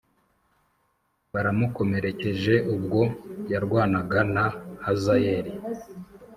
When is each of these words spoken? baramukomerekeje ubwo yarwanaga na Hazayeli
baramukomerekeje 1.33 2.55
ubwo 2.75 3.01
yarwanaga 3.51 4.19
na 4.35 4.45
Hazayeli 4.85 5.51